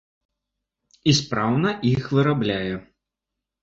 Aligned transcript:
І 1.13 1.15
спраўна 1.21 1.77
іх 1.93 2.11
вырабляе. 2.17 2.69